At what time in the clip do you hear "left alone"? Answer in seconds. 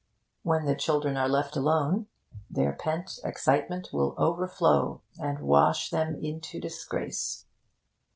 1.29-2.07